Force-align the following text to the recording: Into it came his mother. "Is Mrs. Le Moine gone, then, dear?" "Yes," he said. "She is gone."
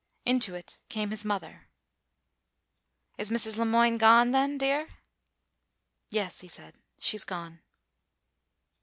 Into 0.25 0.55
it 0.55 0.79
came 0.89 1.11
his 1.11 1.23
mother. 1.23 1.67
"Is 3.19 3.29
Mrs. 3.29 3.57
Le 3.59 3.67
Moine 3.67 3.99
gone, 3.99 4.31
then, 4.31 4.57
dear?" 4.57 4.89
"Yes," 6.09 6.39
he 6.39 6.47
said. 6.47 6.73
"She 6.99 7.17
is 7.17 7.23
gone." 7.23 7.61